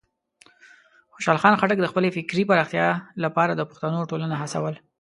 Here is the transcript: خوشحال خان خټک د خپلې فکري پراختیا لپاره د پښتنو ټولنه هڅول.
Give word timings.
خوشحال 1.13 1.37
خان 1.41 1.53
خټک 1.59 1.77
د 1.81 1.85
خپلې 1.91 2.09
فکري 2.17 2.43
پراختیا 2.49 2.87
لپاره 3.23 3.51
د 3.55 3.61
پښتنو 3.69 4.07
ټولنه 4.09 4.35
هڅول. 4.41 4.75